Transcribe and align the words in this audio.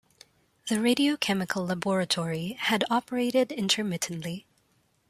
The 0.67 0.77
Radiochemical 0.77 1.67
Laboratory 1.69 2.53
had 2.59 2.83
operated 2.89 3.51
intermittently. 3.51 4.47